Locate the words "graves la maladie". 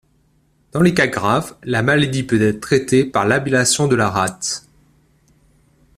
1.05-2.23